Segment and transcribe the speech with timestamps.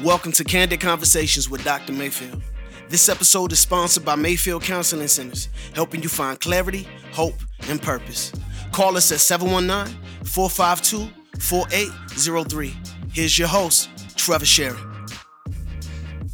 [0.00, 1.92] Welcome to Candid Conversations with Dr.
[1.92, 2.42] Mayfield.
[2.88, 7.36] This episode is sponsored by Mayfield Counseling Centers, helping you find clarity, hope,
[7.68, 8.32] and purpose.
[8.72, 11.08] Call us at 719 452
[11.38, 12.74] 4803.
[13.12, 14.91] Here's your host, Trevor Sherry.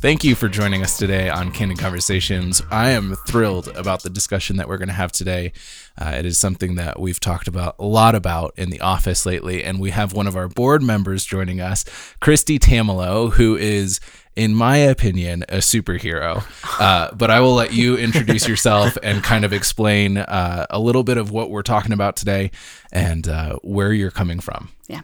[0.01, 2.62] Thank you for joining us today on Candid Conversations.
[2.71, 5.53] I am thrilled about the discussion that we're going to have today.
[6.01, 9.65] Uh, it is something that we've talked about a lot about in the office lately,
[9.65, 11.84] and we have one of our board members joining us,
[12.21, 13.98] Christy Tamilo, who is,
[14.37, 16.45] in my opinion, a superhero.
[16.80, 21.02] Uh, but I will let you introduce yourself and kind of explain uh, a little
[21.02, 22.52] bit of what we're talking about today
[22.93, 24.69] and uh, where you're coming from.
[24.87, 25.01] Yeah.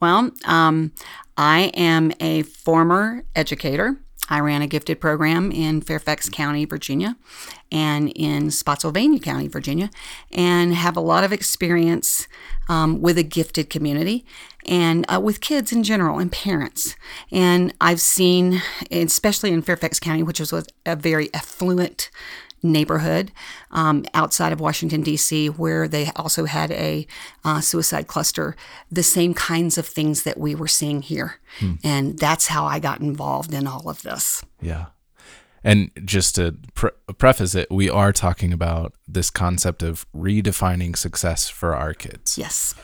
[0.00, 0.90] Well, um,
[1.36, 3.98] I am a former educator.
[4.28, 7.16] I ran a gifted program in Fairfax County, Virginia,
[7.70, 9.90] and in Spotsylvania County, Virginia,
[10.32, 12.28] and have a lot of experience
[12.68, 14.24] um, with a gifted community
[14.66, 16.96] and uh, with kids in general and parents.
[17.30, 20.52] And I've seen, especially in Fairfax County, which was
[20.84, 22.10] a very affluent
[22.72, 23.32] neighborhood
[23.70, 27.06] um, outside of Washington, D.C., where they also had a
[27.44, 28.56] uh, suicide cluster,
[28.90, 31.40] the same kinds of things that we were seeing here.
[31.60, 31.74] Hmm.
[31.82, 34.44] And that's how I got involved in all of this.
[34.60, 34.86] Yeah.
[35.64, 41.48] And just to pre- preface it, we are talking about this concept of redefining success
[41.48, 42.38] for our kids.
[42.38, 42.74] Yes.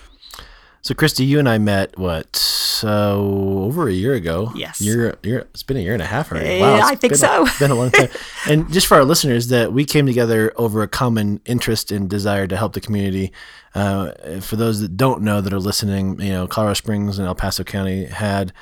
[0.80, 2.34] So, Christy, you and I met what
[2.82, 4.50] so over a year ago.
[4.56, 6.60] Yes, you're, you're, it's been a year and a half already.
[6.60, 7.42] Wow, I think so.
[7.42, 8.08] A, it's been a long time.
[8.48, 12.48] and just for our listeners, that we came together over a common interest and desire
[12.48, 13.32] to help the community.
[13.74, 17.36] Uh, for those that don't know that are listening, you know, Colorado Springs and El
[17.36, 18.52] Paso County had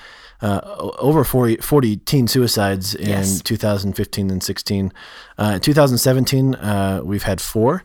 [0.42, 0.60] uh,
[0.98, 3.40] over 40, 40, teen suicides in yes.
[3.40, 4.92] 2015 and 16.
[5.38, 7.84] Uh, 2017, uh, we've had four,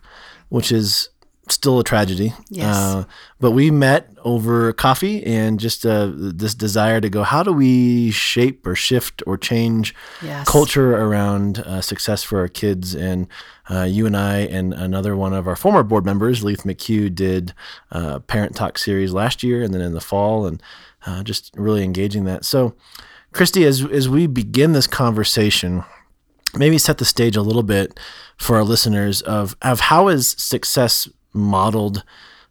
[0.50, 1.10] which is
[1.50, 2.34] still a tragedy.
[2.50, 2.76] Yes.
[2.76, 3.06] Uh,
[3.40, 8.12] but we met over coffee and just uh, this desire to go, how do we
[8.12, 10.48] shape or shift or change yes.
[10.50, 12.96] culture around uh, success for our kids?
[12.96, 13.28] And
[13.70, 17.54] uh, you and I and another one of our former board members, Leith McHugh, did
[17.92, 20.62] a Parent Talk series last year and then in the fall and
[21.06, 22.46] uh, just really engaging that.
[22.46, 22.76] So,
[23.32, 25.84] Christy, as, as we begin this conversation,
[26.56, 28.00] maybe set the stage a little bit
[28.38, 32.04] for our listeners of, of how is success modeled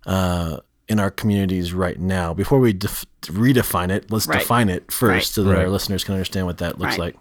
[0.06, 0.58] uh,
[0.88, 2.34] in our communities right now.
[2.34, 4.40] Before we def- redefine it, let's right.
[4.40, 5.24] define it first right.
[5.24, 5.64] so that right.
[5.64, 7.16] our listeners can understand what that looks like.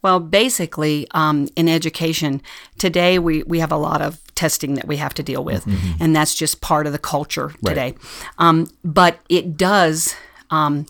[0.00, 2.40] Well, basically, um, in education
[2.78, 6.02] today, we, we have a lot of testing that we have to deal with, mm-hmm.
[6.02, 7.94] and that's just part of the culture today.
[8.38, 10.14] Um, but it does
[10.50, 10.86] um,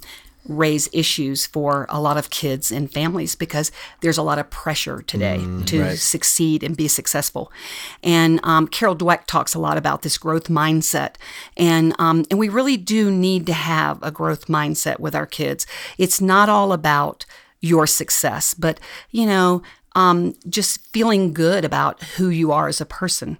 [0.49, 3.71] raise issues for a lot of kids and families because
[4.01, 5.99] there's a lot of pressure today mm, to right.
[5.99, 7.53] succeed and be successful.
[8.03, 11.15] And um, Carol Dweck talks a lot about this growth mindset,
[11.57, 15.67] and um, and we really do need to have a growth mindset with our kids.
[15.99, 17.27] It's not all about
[17.61, 18.81] your success, but
[19.11, 19.63] you know.
[19.95, 23.37] Um, just feeling good about who you are as a person.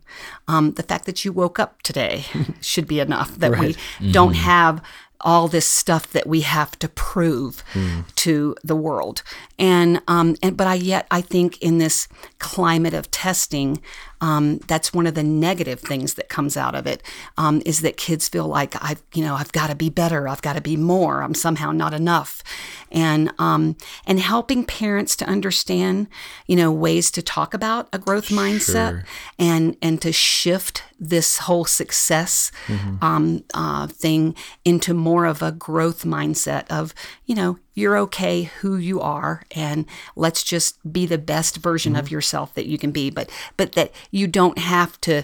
[0.49, 2.25] Um, the fact that you woke up today
[2.61, 3.37] should be enough.
[3.37, 3.61] That right.
[3.61, 4.11] we mm-hmm.
[4.11, 4.83] don't have
[5.21, 8.05] all this stuff that we have to prove mm.
[8.17, 9.23] to the world.
[9.59, 12.09] And um, and but I yet I think in this
[12.39, 13.83] climate of testing,
[14.21, 17.03] um, that's one of the negative things that comes out of it
[17.37, 20.43] um, is that kids feel like I've you know I've got to be better, I've
[20.43, 22.43] got to be more, I'm somehow not enough,
[22.91, 26.09] and um, and helping parents to understand
[26.47, 29.05] you know ways to talk about a growth mindset sure.
[29.39, 33.05] and and to shift this whole success mm-hmm.
[33.05, 38.77] um, uh, thing into more of a growth mindset of you know you're okay who
[38.77, 42.01] you are and let's just be the best version mm-hmm.
[42.01, 45.23] of yourself that you can be but but that you don't have to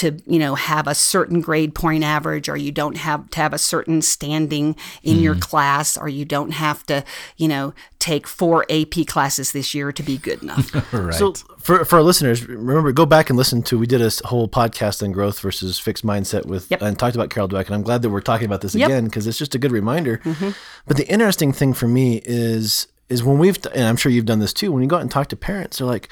[0.00, 3.52] to you know have a certain grade point average or you don't have to have
[3.52, 5.40] a certain standing in mm your mm-hmm.
[5.40, 7.04] class or you don't have to
[7.36, 10.74] you know take four AP classes this year to be good enough.
[10.94, 11.12] right.
[11.12, 14.48] So for for our listeners, remember go back and listen to we did a whole
[14.48, 16.80] podcast on growth versus fixed mindset with yep.
[16.80, 18.88] and talked about Carol Dweck and I'm glad that we're talking about this yep.
[18.88, 20.18] again because it's just a good reminder.
[20.18, 20.50] Mm-hmm.
[20.86, 24.38] But the interesting thing for me is is when we've and I'm sure you've done
[24.38, 26.08] this too when you go out and talk to parents they're like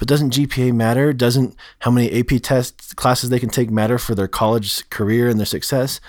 [0.00, 1.12] but doesn't GPA matter?
[1.12, 5.38] Doesn't how many AP test classes they can take matter for their college career and
[5.38, 6.00] their success?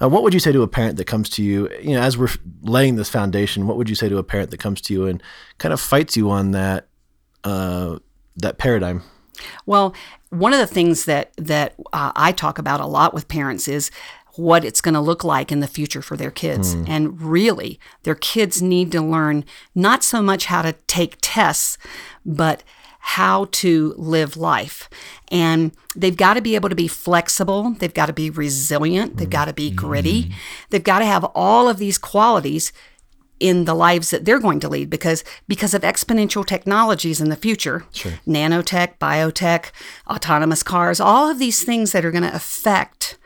[0.00, 2.16] Uh, what would you say to a parent that comes to you, you know, as
[2.16, 2.30] we're
[2.62, 3.66] laying this foundation?
[3.66, 5.20] What would you say to a parent that comes to you and
[5.58, 6.86] kind of fights you on that
[7.42, 7.98] uh,
[8.36, 9.02] that paradigm?
[9.66, 9.96] Well,
[10.28, 13.90] one of the things that that uh, I talk about a lot with parents is
[14.36, 16.76] what it's going to look like in the future for their kids.
[16.76, 16.88] Mm.
[16.88, 19.44] And really, their kids need to learn
[19.74, 21.78] not so much how to take tests,
[22.24, 22.62] but
[23.00, 24.88] how to live life.
[25.32, 29.28] And they've got to be able to be flexible, they've got to be resilient, they've
[29.28, 30.34] got to be gritty, mm-hmm.
[30.68, 32.72] they've got to have all of these qualities
[33.40, 37.36] in the lives that they're going to lead because because of exponential technologies in the
[37.36, 37.86] future.
[38.26, 39.70] Nanotech biotech
[40.06, 43.16] autonomous cars all of these things that are going to affect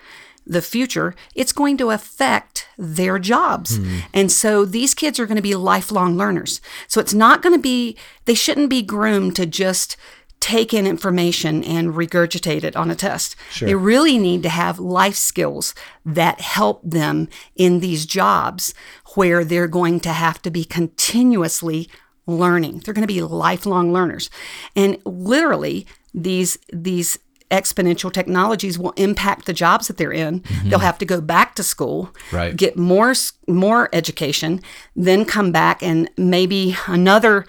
[0.46, 4.00] the future it's going to affect their jobs hmm.
[4.12, 7.62] and so these kids are going to be lifelong learners so it's not going to
[7.62, 7.96] be
[8.26, 9.96] they shouldn't be groomed to just
[10.44, 13.35] take in information and regurgitate it on a test.
[13.58, 15.75] They really need to have life skills
[16.05, 18.75] that help them in these jobs
[19.14, 21.88] where they're going to have to be continuously
[22.26, 22.81] learning.
[22.81, 24.29] They're going to be lifelong learners.
[24.76, 27.19] And literally these these
[27.50, 30.41] exponential technologies will impact the jobs that they're in.
[30.41, 30.69] Mm-hmm.
[30.70, 32.56] They'll have to go back to school, Right.
[32.56, 33.14] get more
[33.46, 34.61] more education,
[34.96, 37.46] then come back and maybe another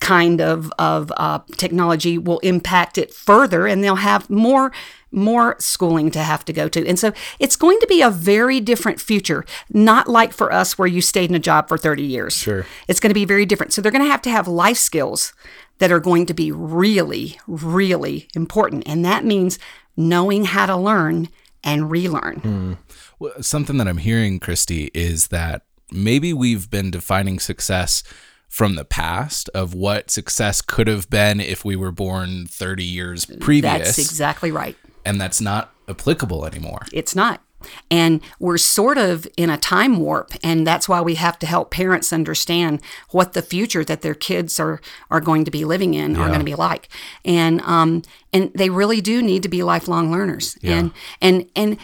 [0.00, 4.72] kind of of uh, technology will impact it further, and they'll have more
[5.10, 6.86] more schooling to have to go to.
[6.86, 10.88] And so it's going to be a very different future, not like for us where
[10.88, 12.36] you stayed in a job for 30 years.
[12.36, 12.66] Sure.
[12.88, 13.72] It's going to be very different.
[13.72, 15.32] So they're going to have to have life skills
[15.78, 18.82] that are going to be really, really important.
[18.86, 19.58] And that means
[19.96, 21.28] knowing how to learn
[21.64, 22.76] and relearn.
[23.18, 28.02] Well, something that I'm hearing, Christy, is that maybe we've been defining success
[28.48, 33.26] from the past of what success could have been if we were born 30 years
[33.40, 34.76] previous, That's exactly right.
[35.04, 36.86] and that's not applicable anymore.
[36.92, 37.42] It's not.
[37.90, 41.72] And we're sort of in a time warp, and that's why we have to help
[41.72, 42.80] parents understand
[43.10, 44.80] what the future that their kids are
[45.10, 46.88] are going to be living in are going to be like,
[47.24, 48.02] and um
[48.32, 51.78] and they really do need to be lifelong learners, and and and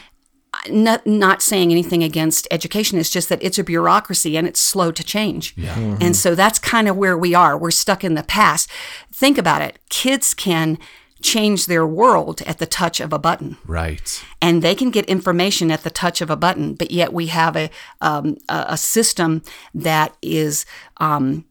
[0.71, 2.99] not not saying anything against education.
[2.99, 6.89] It's just that it's a bureaucracy and it's slow to change, and so that's kind
[6.89, 7.57] of where we are.
[7.59, 8.71] We're stuck in the past.
[9.13, 9.79] Think about it.
[9.91, 10.79] Kids can
[11.23, 14.23] change their world at the touch of a button Right.
[14.43, 16.75] and they can get information at the touch of a button.
[16.75, 17.71] But yet we have a
[18.03, 20.67] um, a, a system that is,
[20.99, 21.47] um,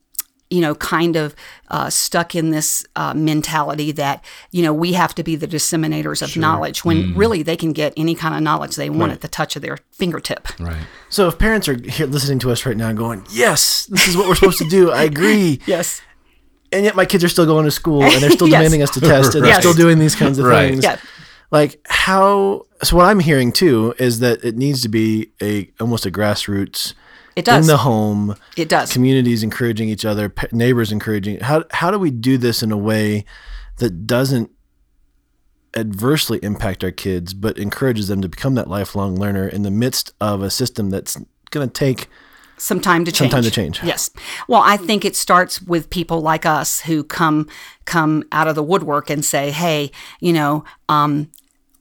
[0.50, 1.36] you know, kind of
[1.70, 6.22] uh, stuck in this uh, mentality that you know we have to be the disseminators
[6.22, 9.28] of knowledge when really they can get any kind of knowledge they want at the
[9.28, 10.48] touch of their fingertip.
[10.60, 10.86] Right.
[11.10, 14.28] So if parents are here listening to us right now going, yes, this is what
[14.28, 14.92] we're supposed to do.
[14.92, 15.60] I agree.
[15.66, 16.02] Yes.
[16.72, 18.58] And yet my kids are still going to school and they're still Yes.
[18.60, 20.72] demanding us to test and they're still doing these kinds of Right.
[20.72, 20.84] things.
[20.84, 20.98] Yeah.
[21.52, 26.06] Like how so what I'm hearing too is that it needs to be a almost
[26.08, 26.94] a grassroots
[27.36, 27.66] It does.
[27.66, 28.92] in the home, It does.
[28.94, 31.40] communities encouraging each other, pe- neighbors encouraging.
[31.40, 33.26] How how do we do this in a way
[33.78, 34.52] that doesn't
[35.76, 40.14] adversely impact our kids, but encourages them to become that lifelong learner in the midst
[40.22, 41.18] of a system that's
[41.50, 42.08] going to take
[42.58, 43.32] some time to change.
[43.32, 43.84] Some time to change.
[43.84, 44.12] Yes.
[44.48, 47.50] Well, I think it starts with people like us who come
[47.86, 51.30] come out of the woodwork and say, "Hey, you know, um,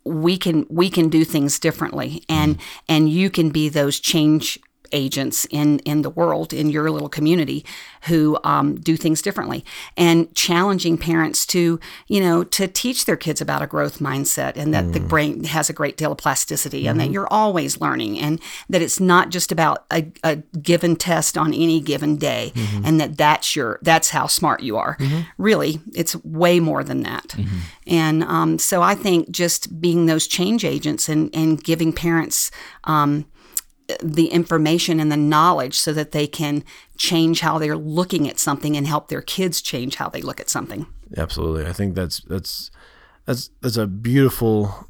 [0.04, 2.58] we can we can do things differently, and
[2.88, 4.58] and you can be those change
[4.92, 7.64] agents in in the world in your little community
[8.02, 9.64] who um, do things differently
[9.96, 11.78] and challenging parents to
[12.08, 15.70] you know to teach their kids about a growth mindset and that the brain has
[15.70, 19.52] a great deal of plasticity and that you're always learning and that it's not just
[19.52, 22.52] about a, a given test on any given day
[22.84, 24.96] and that that's your that's how smart you are.
[25.38, 27.34] Really it's way more than that.
[27.86, 32.50] And um, so i think just being those change agents and and giving parents
[32.84, 33.24] um,
[34.02, 36.62] the information and the knowledge so that they can
[36.96, 40.48] change how they're looking at something and help their kids change how they look at
[40.48, 40.86] something.
[41.16, 42.70] Absolutely, I think that's that's
[43.26, 44.88] that's that's a beautiful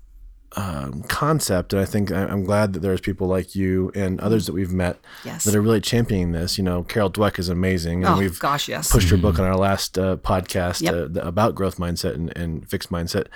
[0.54, 4.44] um, concept, and I think I- I'm glad that there's people like you and others
[4.46, 5.44] that we've met Yes.
[5.44, 6.58] that are really championing this.
[6.58, 8.92] You know, Carol Dweck is amazing, and Oh, we've gosh, yes.
[8.92, 11.16] pushed her book on our last uh, podcast Yep.
[11.16, 13.28] uh, about growth mindset and, and fixed mindset.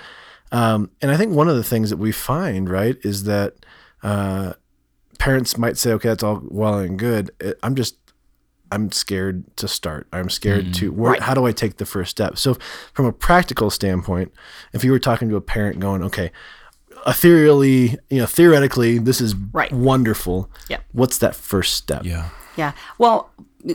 [0.51, 3.55] Um, and I think one of the things that we find right is that
[4.03, 4.53] uh,
[5.17, 7.31] parents might say, "Okay, that's all well and good.
[7.63, 7.95] I'm just
[8.71, 10.07] I'm scared to start.
[10.11, 10.95] I'm scared to mm.
[10.95, 11.21] where, Right.
[11.21, 12.37] how do I take the first step?
[12.37, 12.57] So
[12.93, 14.33] from a practical standpoint,
[14.73, 16.31] if you were talking to a parent going, okay,
[17.05, 19.71] ethereally, you know, theoretically, this is Right.
[19.71, 20.49] wonderful.
[20.67, 20.79] Yeah.
[20.91, 22.03] What's that first step?
[22.05, 22.29] Yeah.
[22.57, 22.73] Yeah.
[22.97, 23.31] Well,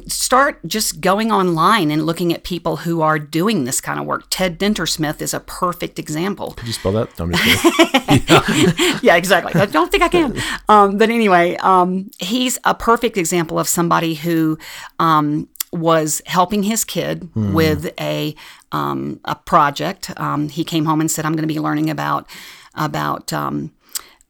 [0.06, 4.24] start just going online and looking at people who are doing this kind of work.
[4.30, 6.52] Ted Dintersmith is a perfect example.
[6.52, 7.18] Could you spell that?
[7.18, 8.98] No, kidding.
[9.02, 9.60] yeah, exactly.
[9.60, 10.40] I don't think I can.
[10.68, 14.58] Um, but anyway, um, he's a perfect example of somebody who
[14.98, 18.34] um, was helping his kid with a
[18.72, 20.18] um, a project.
[20.18, 22.26] Um, he came home and said, "I'm going to be learning about
[22.74, 23.72] about." Um,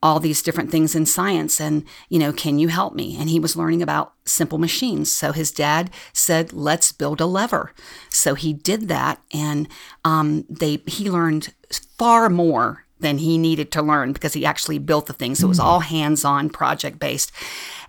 [0.03, 3.39] all these different things in science and you know can you help me and he
[3.39, 7.73] was learning about simple machines so his dad said let's build a lever
[8.09, 9.69] so he did that and
[10.05, 11.55] um, they he learned
[11.99, 15.35] far more than he needed to learn because he actually built the thing.
[15.35, 17.31] So it was all hands on, project based.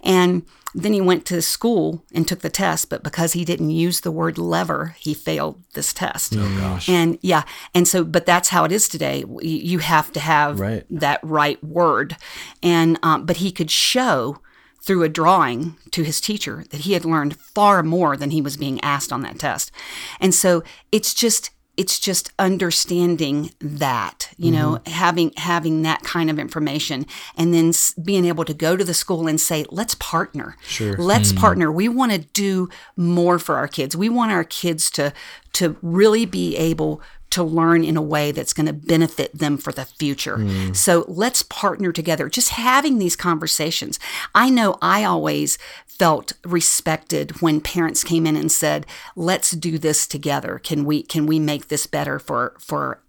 [0.02, 0.44] And
[0.76, 4.12] then he went to school and took the test, but because he didn't use the
[4.12, 6.34] word lever, he failed this test.
[6.36, 6.90] Oh gosh.
[6.90, 7.44] And yeah,
[7.76, 9.24] and so but that's how it is today.
[9.42, 10.86] You- have to have Right.
[10.90, 12.16] that right word,
[12.62, 14.40] and um, but he could show
[14.82, 18.58] through a drawing to his teacher that he had learned far more than he was
[18.58, 19.72] being asked on that test,
[20.20, 24.92] and so it's just it's just understanding that you know mm-hmm.
[24.92, 28.94] having having that kind of information and then s- being able to go to the
[28.94, 30.56] school and say let's partner.
[30.64, 30.96] Sure.
[30.98, 31.42] let's mm-hmm.
[31.42, 31.72] partner.
[31.72, 33.96] We want to do more for our kids.
[33.96, 35.14] We want our kids to
[35.54, 37.02] to really be able
[37.34, 40.38] to learn in a way that's going to benefit them for the future.
[40.38, 40.76] Mm.
[40.76, 42.30] So let's partner together.
[42.30, 44.00] Just having these conversations.
[44.36, 48.86] I know I always felt respected when parents came in and said,
[49.16, 50.60] "Let's do this together.
[50.60, 53.00] Can we can we make this better for for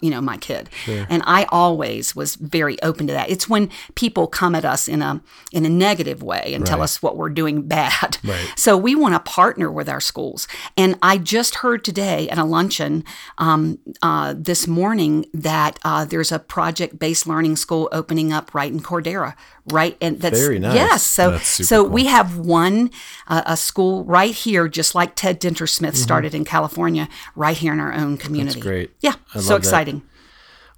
[0.00, 0.70] you know my kid.
[0.86, 3.30] And i always was very open to that.
[3.30, 5.20] It's when people come at us in a
[5.52, 8.18] in a negative way and tell us what we're doing bad.
[8.56, 10.48] So we want to partner with our schools.
[10.76, 13.04] And i just heard today at a luncheon
[13.38, 18.80] um, uh, this morning that uh, there's a project-based learning school opening up right in
[18.80, 19.34] cordera
[19.70, 19.96] right?
[20.00, 20.74] And that's Very nice.
[20.74, 21.92] yes so so cool.
[21.92, 22.90] we have one
[23.28, 27.80] uh, a school right here just like ted dintersmith started in california right here in
[27.80, 28.60] our own community.
[28.60, 28.90] great.
[29.00, 29.68] yeah I so love that.
[29.72, 30.02] Exciting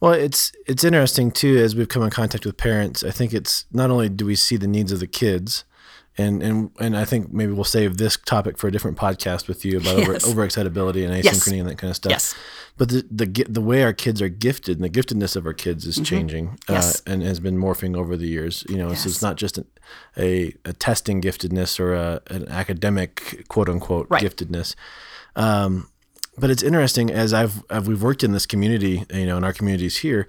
[0.01, 3.03] Well, it's it's interesting too as we've come in contact with parents.
[3.05, 5.65] I think it's not only do we see the needs of the kids,
[6.19, 9.65] and and and I think maybe we'll save this topic for a different podcast with
[9.65, 10.09] you about Yes.
[10.09, 11.27] over, overexcitability and Yes.
[11.35, 12.11] asynchrony and that kind of stuff.
[12.11, 12.35] Yes.
[12.77, 15.87] But the the the way our kids are gifted and the giftedness of our kids
[15.87, 16.73] is changing Mm-hmm.
[16.75, 17.01] Yes.
[17.07, 18.65] uh, and has been morphing over the years.
[18.69, 19.65] You know, so it's not just a,
[20.19, 24.23] a, a testing giftedness or a, an academic quote unquote Right.
[24.23, 24.75] giftedness.
[25.37, 25.89] Um,
[26.39, 29.53] but it's interesting as I've, as we've worked in this community, you know, in our
[29.53, 30.27] communities here,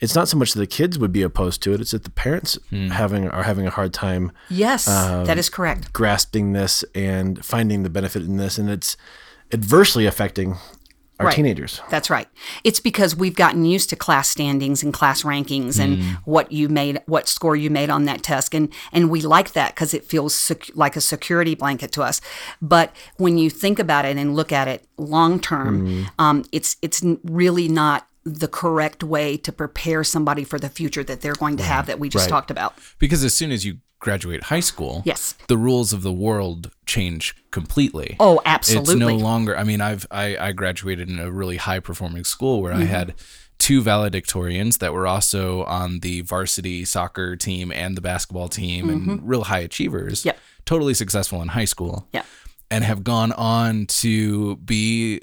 [0.00, 2.10] it's not so much that the kids would be opposed to it; it's that the
[2.10, 5.92] parents having are having a hard time Yes, Um, that is correct.
[5.92, 8.96] grasping this and finding the benefit in this, and it's
[9.52, 10.56] adversely affecting
[11.18, 11.34] our Right.
[11.34, 11.80] teenagers.
[11.90, 12.28] That's right.
[12.64, 16.16] It's because we've gotten used to class standings and class rankings and Mm.
[16.24, 19.74] what you made, what score you made on that test, and and we like that
[19.74, 22.20] because it feels sec- like a security blanket to us.
[22.62, 26.06] But when you think about it and look at it long term, Mm.
[26.18, 31.20] um, it's it's really not the correct way to prepare somebody for the future that
[31.20, 32.30] they're going to have that we just Right.
[32.30, 32.74] talked about.
[32.98, 35.34] Because as soon as you graduate high school, Yes.
[35.48, 38.16] the rules of the world change completely.
[38.20, 38.92] Oh, absolutely.
[38.94, 39.56] It's no longer.
[39.58, 42.86] I mean, I've I, I graduated in a really high performing school where I Mm-hmm.
[42.86, 43.14] had
[43.58, 49.28] two valedictorians that were also on the varsity soccer team and the basketball team and
[49.28, 50.20] real high achievers.
[50.20, 50.28] Mm-hmm.
[50.28, 50.38] Yep.
[50.64, 52.06] Totally successful in high school.
[52.12, 52.22] Yeah.
[52.70, 55.22] And have gone on to be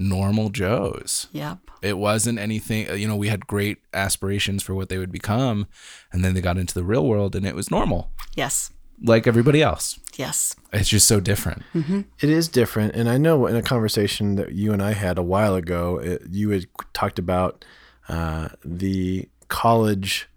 [0.00, 1.28] normal Joes.
[1.32, 1.58] Yep.
[1.82, 5.66] It wasn't anything, you know, we had great aspirations for what they would become.
[6.12, 8.70] And then they got into the real world and it was normal, Yes.
[9.02, 9.98] like everybody else.
[10.16, 10.56] Yes.
[10.72, 11.62] It's just so different.
[11.74, 15.22] It is different, and I know in a conversation that you and I had a
[15.22, 17.64] while ago, it, you had talked about
[18.08, 20.28] uh, the college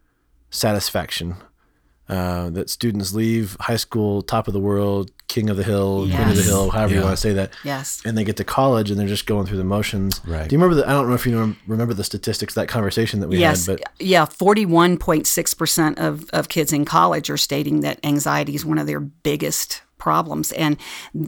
[0.49, 1.35] satisfaction
[2.09, 6.29] uh, that students leave high school top of the world, king of the hill, queen
[6.29, 7.51] of the hill, however you want to say that.
[7.63, 8.01] Yes.
[8.05, 10.21] And they get to college and they're just going through the motions.
[10.27, 10.47] Right.
[10.47, 10.87] Do you remember the?
[10.87, 13.65] I don't know if you remember the statistics that conversation that we Yes.
[13.65, 18.77] had, but yeah, 41.6% of, of kids in college are stating that anxiety is one
[18.77, 20.51] of their biggest problems.
[20.51, 20.77] And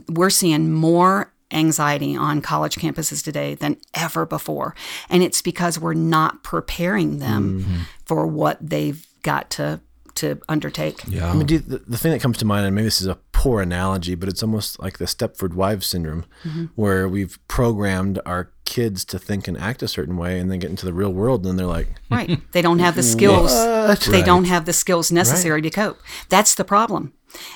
[0.07, 4.75] we're seeing more anxiety on college campuses today than ever before.
[5.09, 7.77] And it's because we're not preparing them mm-hmm.
[8.05, 9.81] for what they've got to
[10.15, 11.01] to undertake.
[11.07, 11.29] Yeah.
[11.29, 13.07] I mean, do you- the, the thing that comes to mind, and maybe this is
[13.07, 16.65] a poor analogy, but it's almost like the Stepford Wives syndrome, mm-hmm.
[16.73, 20.71] where we've programmed our kids to think and act a certain way, and then get
[20.71, 22.39] into the real world, and they're like, Right.
[22.53, 23.51] They don't have the skills.
[23.51, 23.99] What?
[24.09, 25.99] They don't have the skills necessary to cope.
[26.29, 27.13] That's the problem.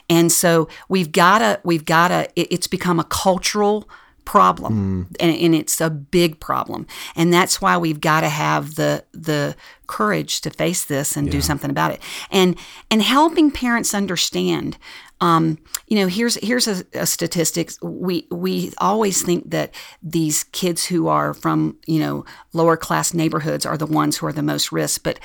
[0.08, 3.90] And so we've got to, we've got to, it, it's become a cultural
[4.26, 5.14] problem hmm.
[5.20, 6.86] and, and it's a big problem.
[7.16, 9.56] And that's why we've got to have the, the
[9.88, 12.00] courage to face this and do something about it.
[12.30, 12.56] And,
[12.92, 14.78] and helping parents understand,
[15.22, 15.58] um,
[15.88, 17.80] you know, here's here's a, a statistics.
[17.82, 23.66] We we always think that these kids who are from you know lower class neighborhoods
[23.66, 25.20] are the ones who are the most risk, but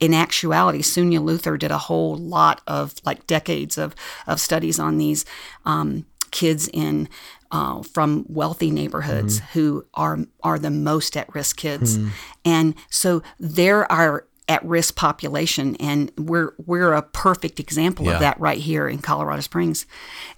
[0.00, 3.94] in actuality, Suniya Luthar did a whole lot of like decades of
[4.26, 5.24] of studies on these
[5.64, 7.08] um, kids in
[7.50, 11.98] uh, from wealthy neighborhoods who are are the most at risk kids,
[12.44, 18.14] and so there are at risk population, and we're we're a perfect example Yeah.
[18.14, 19.86] of that right here in Colorado Springs,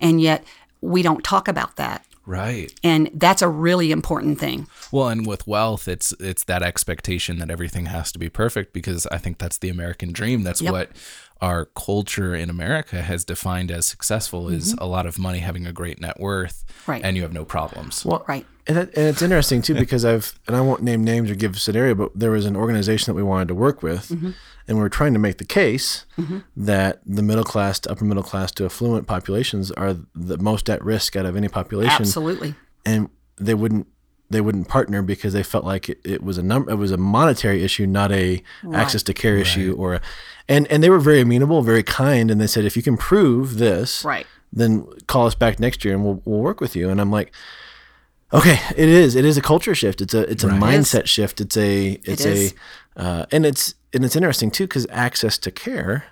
[0.00, 0.44] and yet
[0.80, 2.04] we don't talk about that.
[2.28, 2.72] Right.
[2.82, 4.66] And that's a really important thing.
[4.90, 9.06] Well, and with wealth, it's it's that expectation that everything has to be perfect because
[9.08, 10.42] I think that's the American dream.
[10.42, 10.72] That's Yep.
[10.72, 10.90] what
[11.40, 15.72] our culture in America has defined as successful is a lot of money, having a
[15.72, 16.90] great net worth, Mm-hmm.
[16.90, 17.04] Right.
[17.04, 18.04] and you have no problems.
[18.04, 18.46] Well, Right.
[18.68, 21.54] And, that, and it's interesting too because I've and I won't name names or give
[21.54, 24.30] a scenario, but there was an organization that we wanted to work with, Mm-hmm.
[24.66, 26.04] and we were trying to make the case
[26.56, 30.82] that the middle class to upper middle class to affluent populations are the most at
[30.84, 32.54] risk out of any population, Absolutely.
[32.84, 33.86] and they wouldn't
[34.30, 36.96] they wouldn't partner because they felt like it, it was a number it was a
[36.96, 38.42] monetary issue, not a
[38.72, 40.00] access to care issue or a,
[40.48, 43.58] and and they were very amenable, very kind, and they said if you can prove
[43.58, 44.26] this, Right.
[44.52, 46.90] then call us back next year and we'll we'll work with you.
[46.90, 47.32] And I'm like,
[48.32, 49.14] okay, it is.
[49.14, 50.00] It is a culture shift.
[50.00, 51.40] It's a it's a mindset shift.
[51.40, 52.54] It's a it's is.
[52.96, 56.04] a uh, and it's and it's interesting too because access to care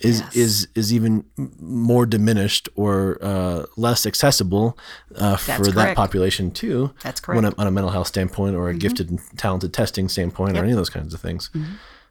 [0.00, 0.36] is Yes.
[0.36, 1.24] is is even
[1.60, 4.78] more diminished or uh, less accessible
[5.16, 6.92] uh, for That's that population too.
[7.02, 7.58] That's When correct.
[7.58, 10.70] a, on a mental health standpoint or a gifted and talented testing standpoint or any
[10.72, 11.50] of those kinds of things.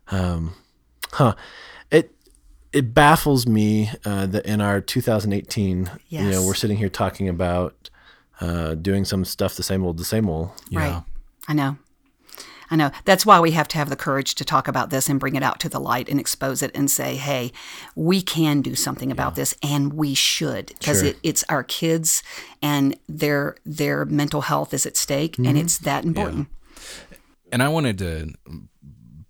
[0.09, 0.55] Um,
[1.13, 1.35] huh.
[1.91, 2.13] It
[2.73, 6.23] it baffles me uh, that in our 2018, yes.
[6.23, 7.89] you know, we're sitting here talking about
[8.41, 10.49] uh, doing some stuff the same old, the same old.
[10.71, 11.01] Right.
[11.47, 11.77] I know.
[12.69, 12.91] I know.
[13.05, 15.43] That's why we have to have the courage to talk about this and bring it
[15.43, 17.51] out to the light and expose it and say, hey,
[17.95, 21.09] we can do something about this and we should because Sure.
[21.09, 22.23] it, it's our kids
[22.61, 26.47] and their their mental health is at stake and it's that important.
[27.51, 28.33] And I wanted to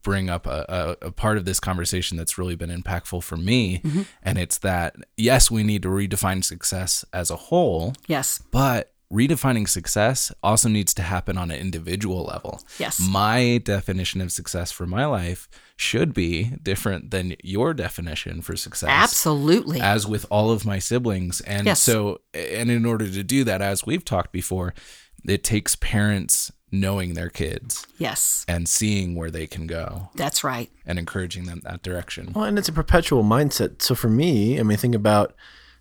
[0.02, 3.80] bring up a, a, a part of this conversation that's really been impactful for me.
[3.84, 4.04] Mm-hmm.
[4.24, 8.42] And it's that, yes, we need to redefine success as a whole, Yes.
[8.52, 12.62] but redefining success also needs to happen on an individual level.
[12.78, 13.00] Yes.
[13.00, 15.48] My definition of success for my life
[15.78, 18.90] should be different than your definition for success.
[18.92, 19.80] Absolutely.
[19.80, 21.40] As with all of my siblings.
[21.42, 21.82] And Yes.
[21.82, 24.74] so, and in order to do that, as we've talked before,
[25.26, 28.44] it takes parents knowing their kids yes.
[28.46, 30.70] and seeing where they can go That's right.
[30.86, 32.34] and encouraging them that direction.
[32.36, 33.82] Well, and it's a perpetual mindset.
[33.82, 35.34] So for me, I mean, think about.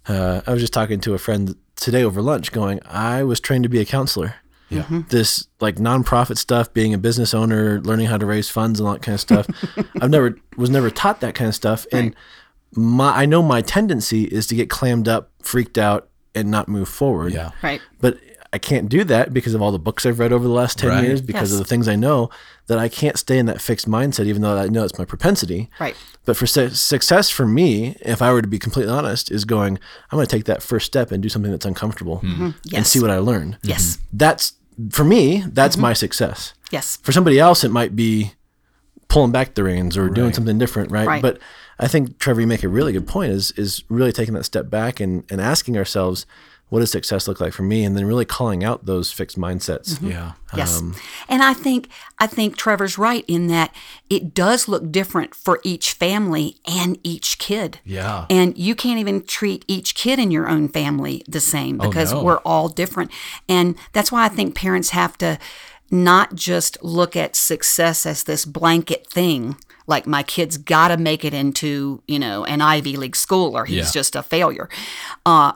[0.09, 3.63] Uh, I was just talking to a friend today over lunch, going, "I was trained
[3.65, 4.37] to be a counselor.
[4.69, 4.83] Yeah.
[4.83, 5.01] Mm-hmm.
[5.09, 8.95] This like nonprofit stuff, being a business owner, learning how to raise funds and all
[8.95, 9.47] that kind of stuff.
[10.01, 12.15] I've never was never taught that kind of stuff, and
[12.73, 16.89] my I know my tendency is to get clammed up, freaked out, and not move
[16.89, 17.33] forward.
[17.33, 17.51] Yeah.
[17.63, 17.81] Right.
[18.01, 18.19] But
[18.53, 20.91] I can't do that because of all the books I've read over the last 10
[20.91, 21.05] Right.
[21.05, 22.31] years, because of the things I know,
[22.69, 25.69] that I can't stay in that fixed mindset, even though I know it's my propensity.
[25.81, 25.97] Right.
[26.25, 29.79] But for su- success for me, if I were to be completely honest, is going,
[30.11, 32.29] I'm going to take that first step and do something that's uncomfortable mm-hmm.
[32.33, 32.43] Mm-hmm.
[32.45, 32.75] and Mm-hmm.
[32.75, 32.89] Yes.
[32.89, 33.53] see what I learn.
[33.59, 33.69] Mm-hmm.
[33.69, 33.99] Yes.
[34.13, 34.53] That's,
[34.91, 36.53] for me, that's my success.
[36.71, 36.97] Yes.
[37.03, 38.33] For somebody else, it might be
[39.09, 41.07] pulling back the reins or doing something different, right?
[41.07, 41.23] Right.
[41.23, 41.39] But
[41.79, 43.31] I think Trevor, you make a really good point.
[43.33, 46.27] Is is really taking that step back and and asking ourselves,
[46.69, 50.01] what does success look like for me, and then really calling out those fixed mindsets.
[50.03, 50.33] Yeah.
[50.57, 50.79] Yes.
[50.81, 50.97] Um,
[51.29, 53.75] and I think I think Trevor's right in that
[54.11, 57.79] it does look different for each family and each kid.
[57.85, 58.27] Yeah.
[58.29, 62.23] And you can't even treat each kid in your own family the same because no.
[62.23, 63.11] we're all different.
[63.49, 65.39] And that's why I think parents have to
[65.91, 69.57] not just look at success as this blanket thing.
[69.87, 73.67] Like my kid's got to make it into, you know, an Ivy League school or
[73.67, 73.91] he's Yeah.
[73.93, 74.69] just a failure.
[75.25, 75.53] Uh,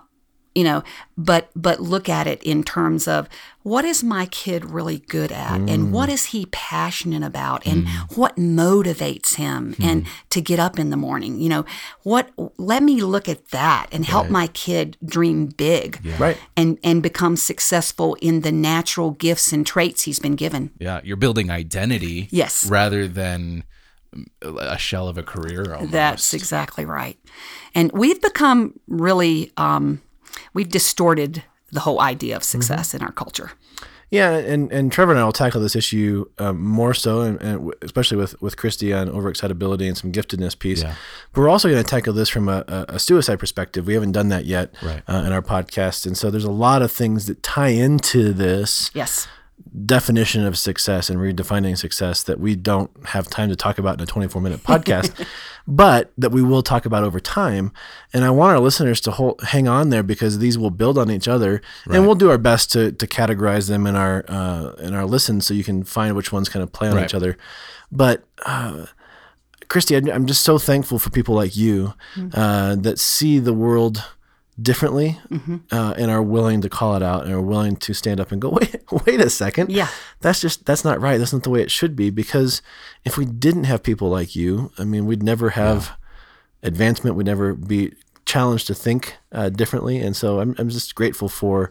[0.55, 0.83] you know,
[1.17, 3.29] but but look at it in terms of
[3.63, 5.91] what is my kid really good at and mm.
[5.91, 8.17] what is he passionate about and mm.
[8.17, 9.83] what motivates him hmm.
[9.83, 11.67] and to get up in the morning you know
[12.03, 16.39] what let me look at that and help my kid dream big Right.
[16.57, 21.01] and and become successful in the natural gifts and traits he's been given Yeah.
[21.05, 22.29] You're building identity.
[22.31, 22.67] Yes.
[22.69, 23.65] Rather than
[24.15, 25.75] mm, a shell of a career.
[25.75, 25.93] Almost.
[25.93, 27.19] That's exactly right.
[27.75, 30.03] And we've become really, um,
[30.55, 33.53] we've distorted the whole idea of success in our culture.
[34.13, 37.73] Yeah, and, and Trevor and I will tackle this issue um, more so, and, and
[37.81, 40.83] especially with with Christy on overexcitability and some giftedness piece.
[40.83, 40.97] Yeah.
[41.33, 43.87] But we're also going to tackle this from a, a, a suicide perspective.
[43.87, 45.01] We haven't done that yet Right.
[45.09, 48.91] uh, in our podcast, and so there's a lot of things that tie into this
[48.95, 49.29] Yes.
[49.87, 54.03] Definition of success and redefining success that we don't have time to talk about in
[54.03, 55.27] a 24 minute podcast,
[55.67, 57.73] but that we will talk about over time.
[58.13, 61.11] And I want our listeners to hold, hang on there because these will build on
[61.11, 64.95] each other, and we'll do our best to, to categorize them in our uh, in
[64.95, 67.05] our listen so you can find which ones kind of play on Right.
[67.05, 67.37] each other.
[67.93, 68.87] But uh,
[69.69, 71.95] Christy, I'm- I'm just so thankful for people like you
[72.35, 74.03] uh, that see the world
[74.61, 75.19] differently
[75.71, 78.41] uh, and are willing to call it out and are willing to stand up and
[78.41, 79.71] go, wait, wait a second.
[79.71, 79.89] Yeah.
[80.21, 81.19] That's just, that's not right.
[81.19, 82.11] That's not the way it should be.
[82.11, 82.63] Because
[83.05, 85.93] if we didn't have people like you, I mean, we'd never have
[86.63, 87.17] advancement.
[87.17, 87.95] We'd never be
[88.27, 89.99] challenged to think uh, differently.
[89.99, 91.71] And so I'm, I'm just grateful for,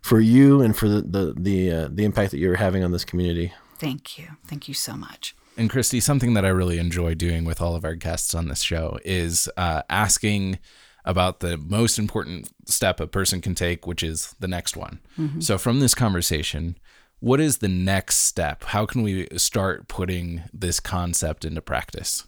[0.00, 3.04] for you and for the the the, uh, the impact that you're having on this
[3.04, 3.52] community.
[3.78, 4.28] Thank you.
[4.46, 5.34] Thank you so much.
[5.56, 8.62] And Christy, something that I really enjoy doing with all of our guests on this
[8.62, 10.58] show is uh, asking
[11.04, 15.00] about the most important step a person can take, which is the next one.
[15.18, 15.40] Mm-hmm.
[15.40, 16.76] So, from this conversation,
[17.20, 18.64] what is the next step?
[18.64, 22.24] How can we start putting this concept into practice?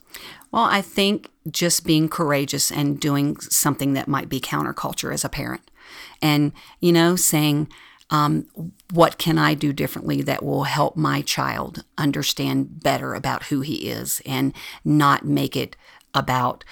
[0.51, 5.31] Well, I think just being courageous and doing something that might be counterculture as a
[5.31, 5.71] parent.
[6.21, 7.69] And, you know, saying,
[8.11, 8.47] um,
[8.93, 13.89] what can I do differently that will help my child understand better about who he
[13.89, 14.53] is and
[14.85, 15.75] not make it
[16.15, 16.65] about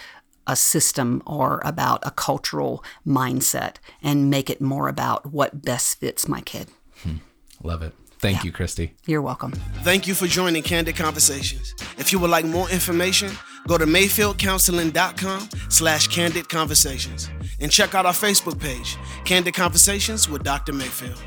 [0.47, 6.29] a system or about a cultural mindset and make it more about what best fits
[6.29, 6.69] my kid.
[7.03, 7.17] Hmm.
[7.63, 7.93] Love it.
[8.21, 8.45] Thank yeah.
[8.45, 8.95] you, Christy.
[9.07, 9.53] You're welcome.
[9.83, 11.75] Thank you for joining Candid Conversations.
[11.97, 13.33] If you would like more information,
[13.67, 20.43] go to mayfieldcounseling.com slash candid conversations and check out our Facebook page, Candid Conversations with
[20.43, 20.75] Dr.
[20.75, 21.19] Mayfield.